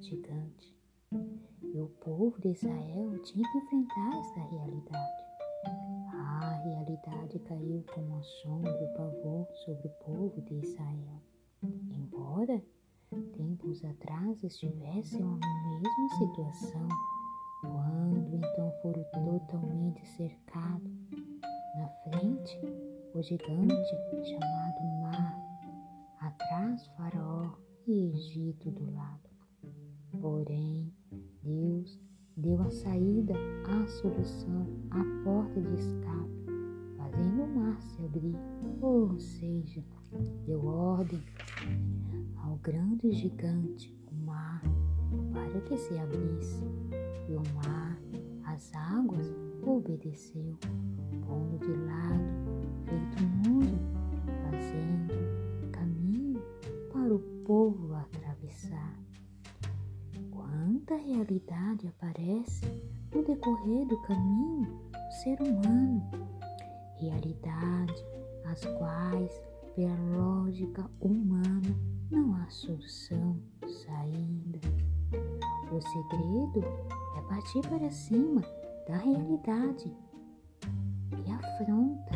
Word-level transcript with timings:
gigante. 0.00 0.76
E 1.62 1.80
o 1.80 1.88
povo 2.00 2.40
de 2.40 2.48
Israel 2.48 3.18
tinha 3.22 3.48
que 3.50 3.58
enfrentar 3.58 4.18
essa 4.18 4.40
realidade. 4.40 5.24
A 6.12 6.60
realidade 6.64 7.38
caiu 7.40 7.84
como 7.94 8.06
uma 8.06 8.22
sombra 8.22 8.84
e 8.84 8.96
pavor 8.96 9.48
sobre 9.64 9.86
o 9.86 9.90
povo 10.04 10.40
de 10.42 10.54
Israel. 10.54 11.22
Embora 11.62 12.62
tempos 13.34 13.84
atrás 13.84 14.42
estivessem 14.44 15.20
na 15.20 15.36
mesma 15.36 16.08
situação, 16.18 16.88
quando 17.60 18.36
então 18.36 18.72
foram 18.82 19.04
totalmente 19.12 20.06
cercados, 20.08 20.92
na 21.76 21.88
frente 22.04 22.60
o 23.14 23.22
gigante 23.22 23.96
chamado 24.24 24.84
Mar, 25.00 25.38
atrás 26.20 26.86
Faraó 26.96 27.50
e 27.86 28.10
Egito 28.10 28.70
do 28.70 28.92
lado. 28.92 29.27
Porém, 30.20 30.92
Deus 31.42 32.00
deu 32.36 32.60
a 32.60 32.70
saída, 32.70 33.34
a 33.68 33.86
solução, 33.86 34.66
a 34.90 35.04
porta 35.22 35.60
de 35.60 35.74
escape, 35.74 36.46
fazendo 36.96 37.44
o 37.44 37.56
mar 37.56 37.80
se 37.80 38.04
abrir, 38.04 38.36
ou 38.80 39.18
seja, 39.18 39.84
deu 40.44 40.64
ordem 40.64 41.22
ao 42.36 42.56
grande 42.56 43.12
gigante, 43.12 43.96
o 44.10 44.26
mar, 44.26 44.62
para 45.32 45.60
que 45.60 45.76
se 45.76 45.96
abrisse, 45.98 46.64
e 47.28 47.34
o 47.34 47.42
mar, 47.54 48.00
as 48.44 48.74
águas, 48.74 49.32
obedeceu, 49.64 50.56
pondo 51.26 51.58
de 51.58 51.72
lado, 51.86 52.24
feito 52.84 53.22
muro, 53.48 53.78
fazendo 54.42 55.70
caminho 55.70 56.42
para 56.92 57.14
o 57.14 57.20
povo 57.44 57.87
Quanta 60.88 61.04
realidade 61.04 61.86
aparece 61.86 62.64
no 63.14 63.22
decorrer 63.22 63.86
do 63.86 64.00
caminho 64.04 64.64
do 64.90 65.12
ser 65.22 65.38
humano, 65.42 66.02
realidade 66.96 68.06
as 68.46 68.64
quais, 68.64 69.30
pela 69.76 69.94
lógica 70.16 70.90
humana, 71.02 71.76
não 72.10 72.34
há 72.36 72.48
solução, 72.48 73.38
saída. 73.66 74.60
O 75.70 75.78
segredo 75.78 76.64
é 77.18 77.20
partir 77.28 77.60
para 77.68 77.90
cima 77.90 78.40
da 78.88 78.96
realidade 78.96 79.94
que 81.10 81.30
afronta. 81.30 82.14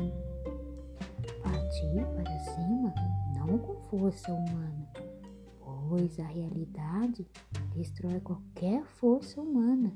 Partir 1.43 2.07
para 2.17 2.39
cima 2.39 2.95
não 3.37 3.59
com 3.59 3.75
força 3.91 4.33
humana, 4.33 4.89
pois 5.93 6.19
a 6.19 6.25
realidade 6.27 7.29
destrói 7.77 8.19
qualquer 8.21 8.83
força 8.83 9.39
humana, 9.43 9.95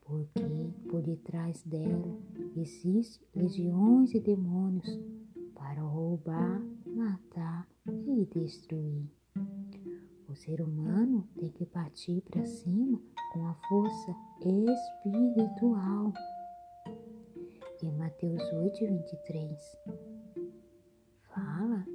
porque 0.00 0.72
por 0.88 1.02
detrás 1.02 1.62
dela 1.62 2.18
existem 2.56 3.28
legiões 3.34 4.08
de 4.08 4.18
demônios 4.18 4.88
para 5.54 5.82
roubar, 5.82 6.62
matar 6.86 7.68
e 7.86 8.24
destruir. 8.32 9.10
O 10.26 10.34
ser 10.34 10.62
humano 10.62 11.28
tem 11.38 11.50
que 11.50 11.66
partir 11.66 12.22
para 12.22 12.46
cima 12.46 12.98
com 13.34 13.46
a 13.46 13.52
força 13.68 14.16
espiritual. 14.40 16.14
Em 17.82 17.92
Mateus 17.92 18.42
8, 18.54 18.86
23, 18.86 19.76
fala 21.24 21.86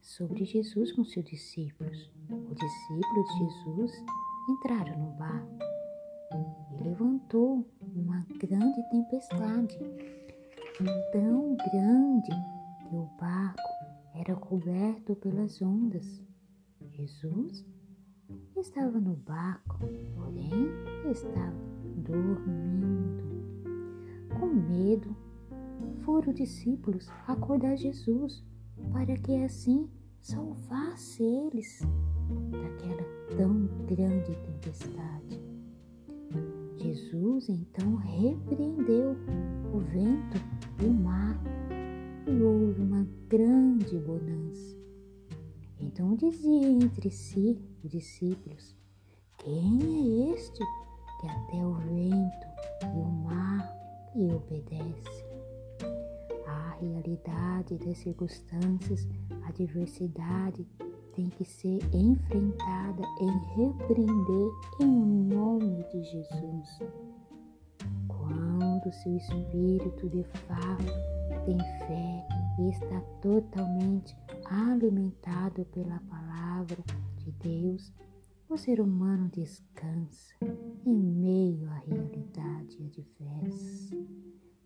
sobre 0.00 0.46
Jesus 0.46 0.92
com 0.92 1.04
seus 1.04 1.26
discípulos. 1.26 2.13
Os 2.54 2.60
discípulos 2.60 3.26
de 3.26 3.38
Jesus 3.38 4.04
entraram 4.48 4.96
no 4.96 5.10
barco 5.16 5.58
e 6.70 6.84
levantou 6.84 7.66
uma 7.80 8.24
grande 8.38 8.80
tempestade, 8.90 9.76
tão 11.10 11.56
grande 11.56 12.30
que 12.78 12.94
o 12.94 13.10
barco 13.18 13.60
era 14.14 14.36
coberto 14.36 15.16
pelas 15.16 15.60
ondas. 15.60 16.22
Jesus 16.92 17.66
estava 18.56 19.00
no 19.00 19.16
barco, 19.16 19.80
porém 20.14 20.68
estava 21.10 21.58
dormindo. 21.96 23.24
Com 24.38 24.46
medo, 24.46 25.16
foram 26.04 26.28
os 26.28 26.36
discípulos 26.36 27.10
acordar 27.26 27.74
Jesus 27.76 28.44
para 28.92 29.16
que 29.16 29.42
assim 29.42 29.90
salvasse 30.20 31.20
eles 31.20 31.82
daquela 32.50 33.04
tão 33.36 33.66
grande 33.86 34.36
tempestade. 34.36 35.44
Jesus 36.76 37.48
então 37.48 37.96
repreendeu 37.96 39.16
o 39.72 39.78
vento 39.78 40.36
e 40.82 40.84
o 40.84 40.92
mar 40.92 41.40
e 42.26 42.42
houve 42.42 42.80
uma 42.82 43.06
grande 43.28 43.98
bonança. 43.98 44.76
Então 45.80 46.14
dizia 46.14 46.68
entre 46.68 47.10
si 47.10 47.58
os 47.82 47.90
discípulos: 47.90 48.76
Quem 49.38 50.30
é 50.30 50.34
este 50.34 50.58
que 51.20 51.26
até 51.26 51.64
o 51.64 51.74
vento 51.74 52.46
e 52.82 53.00
o 53.00 53.10
mar 53.24 53.74
lhe 54.14 54.32
obedece? 54.32 55.24
A 56.46 56.76
realidade 56.80 57.78
das 57.78 57.98
circunstâncias, 57.98 59.08
a 59.46 59.52
diversidade 59.52 60.66
tem 61.14 61.28
que 61.30 61.44
ser 61.44 61.78
enfrentada 61.92 63.02
e 63.20 63.26
repreender 63.54 64.50
em 64.80 65.24
nome 65.28 65.84
de 65.84 66.02
Jesus. 66.04 66.78
Quando 68.08 68.92
seu 68.92 69.16
espírito 69.16 70.08
de 70.08 70.24
fato 70.24 71.44
tem 71.46 71.58
fé 71.86 72.26
e 72.58 72.70
está 72.70 73.00
totalmente 73.22 74.16
alimentado 74.46 75.64
pela 75.66 76.00
palavra 76.00 76.78
de 77.16 77.30
Deus, 77.32 77.92
o 78.48 78.56
ser 78.56 78.80
humano 78.80 79.28
descansa 79.32 80.34
em 80.84 80.94
meio 80.94 81.68
à 81.70 81.76
realidade 81.78 82.82
adversa. 82.82 83.96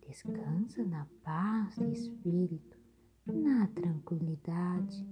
Descansa 0.07 0.83
na 0.83 1.05
paz 1.23 1.75
do 1.77 1.91
espírito, 1.91 2.77
na 3.27 3.67
tranquilidade 3.67 5.05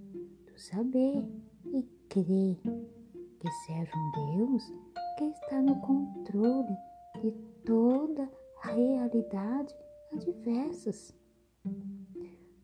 saber 0.57 1.23
e 1.65 1.83
crer 2.09 2.57
que 3.39 3.51
serve 3.65 3.91
um 3.95 4.37
Deus 4.37 4.63
que 5.17 5.25
está 5.25 5.61
no 5.61 5.79
controle 5.81 6.75
de 7.21 7.31
toda 7.63 8.29
realidade 8.63 9.73
adversas. 10.13 11.15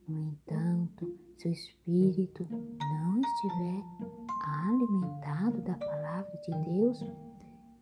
No 0.07 0.19
entanto, 0.19 1.17
se 1.37 1.47
o 1.47 1.51
espírito 1.51 2.47
não 2.49 3.21
estiver 3.21 3.83
alimentado 4.41 5.61
da 5.61 5.75
palavra 5.75 6.41
de 6.47 6.51
Deus, 6.71 7.05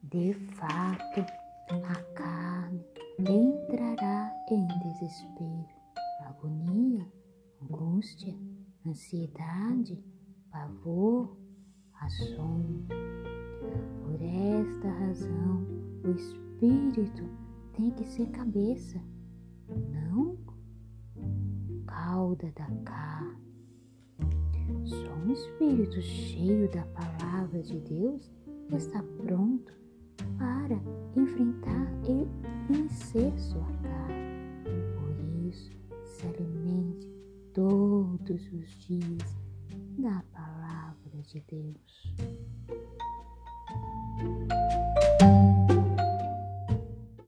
de 0.03 0.33
fato 0.55 1.21
a 1.69 2.03
carne 2.13 2.85
entrará 3.19 4.33
em 4.49 4.67
desespero, 4.67 5.67
agonia, 6.25 7.07
angústia, 7.61 8.35
ansiedade, 8.85 10.03
pavor, 10.51 11.37
assombro. 12.01 12.85
Por 14.03 14.21
esta 14.21 14.89
razão, 14.89 15.65
o 16.03 16.09
espírito 16.11 17.23
tem 17.73 17.91
que 17.91 18.03
ser 18.05 18.27
cabeça, 18.27 19.01
não 19.67 20.37
cauda 21.85 22.51
da 22.55 22.67
carne. 22.83 23.41
Só 24.85 25.13
um 25.13 25.31
espírito 25.31 26.01
cheio 26.01 26.69
da 26.71 26.83
palavra 26.87 27.61
de 27.61 27.79
Deus 27.79 28.31
está 28.69 29.03
pronto 29.17 29.73
para 30.37 30.75
enfrentar 31.15 31.87
e 32.07 32.27
vencer 32.71 33.37
sua 33.39 33.65
carne. 33.81 33.90
Dias 38.79 39.35
da 39.97 40.23
palavra 40.33 41.21
de 41.31 41.43
Deus. 41.49 41.91